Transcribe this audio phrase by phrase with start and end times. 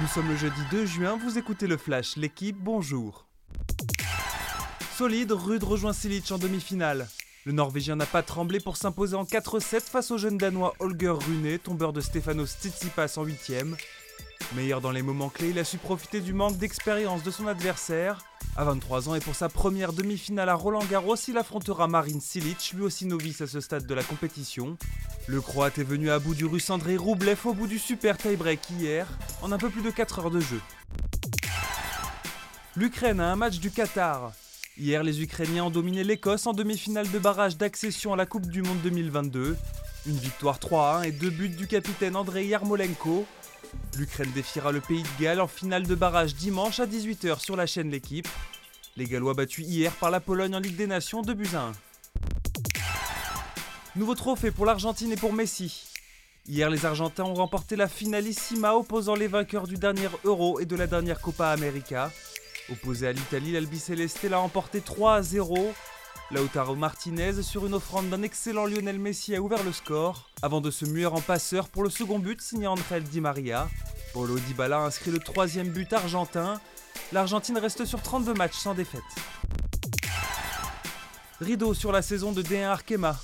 [0.00, 3.26] Nous sommes le jeudi 2 juin, vous écoutez le Flash, l'équipe, bonjour.
[4.96, 7.06] Solide, Rude rejoint Silic en demi-finale.
[7.44, 11.58] Le Norvégien n'a pas tremblé pour s'imposer en 4-7 face au jeune Danois Holger Rune,
[11.58, 13.76] tombeur de Stefanos Tsitsipas en 8ème.
[14.56, 18.24] Meilleur dans les moments clés, il a su profiter du manque d'expérience de son adversaire.
[18.56, 22.72] À 23 ans et pour sa première demi-finale à Roland Garros, il affrontera Marin Silic,
[22.74, 24.78] lui aussi novice à ce stade de la compétition.
[25.26, 28.60] Le Croate est venu à bout du russe André Roublev au bout du super tie-break
[28.70, 29.06] hier,
[29.42, 30.60] en un peu plus de 4 heures de jeu.
[32.76, 34.32] L'Ukraine a un match du Qatar.
[34.76, 38.62] Hier, les Ukrainiens ont dominé l'Écosse en demi-finale de barrage d'accession à la Coupe du
[38.62, 39.56] Monde 2022.
[40.06, 43.26] Une victoire 3-1 et deux buts du capitaine Andrei Yarmolenko.
[43.98, 47.66] L'Ukraine défiera le pays de Galles en finale de barrage dimanche à 18h sur la
[47.66, 48.28] chaîne L'équipe.
[48.96, 51.72] Les Gallois battus hier par la Pologne en Ligue des Nations 2 buts à 1.
[54.00, 55.84] Nouveau trophée pour l'Argentine et pour Messi.
[56.48, 60.74] Hier, les Argentins ont remporté la finalissima opposant les vainqueurs du dernier Euro et de
[60.74, 62.10] la dernière Copa América.
[62.72, 65.74] Opposé à l'Italie, l'Albiceleste l'a emporté 3 à 0.
[66.30, 70.70] Lautaro Martinez, sur une offrande d'un excellent Lionel Messi, a ouvert le score, avant de
[70.70, 73.68] se muer en passeur pour le second but signé André Di Maria.
[74.14, 76.58] Paulo Dybala inscrit le troisième but argentin.
[77.12, 79.02] L'Argentine reste sur 32 matchs sans défaite.
[81.42, 83.20] Rideau sur la saison de D1 Arkema.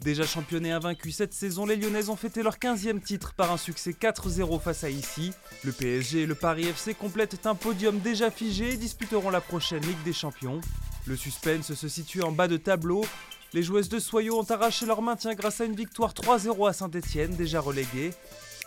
[0.00, 3.90] Déjà championné invaincu cette saison, les Lyonnais ont fêté leur 15e titre par un succès
[3.90, 5.32] 4-0 face à ici.
[5.64, 9.82] Le PSG et le Paris FC complètent un podium déjà figé et disputeront la prochaine
[9.82, 10.60] Ligue des Champions.
[11.06, 13.04] Le suspense se situe en bas de tableau.
[13.52, 17.34] Les joueuses de Soyaux ont arraché leur maintien grâce à une victoire 3-0 à Saint-Etienne,
[17.34, 18.12] déjà reléguée.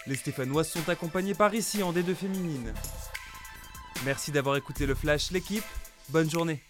[0.07, 2.73] Les Stéphanoises sont accompagnées par ici en D2 féminine.
[4.03, 5.63] Merci d'avoir écouté le Flash, l'équipe.
[6.09, 6.61] Bonne journée.